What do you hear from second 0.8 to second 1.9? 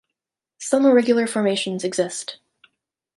irregular formations